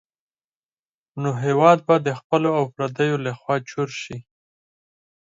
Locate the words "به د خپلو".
1.87-2.49